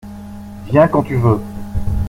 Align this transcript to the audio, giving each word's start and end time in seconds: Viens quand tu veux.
Viens 0.65 0.87
quand 0.87 1.03
tu 1.03 1.15
veux. 1.15 1.39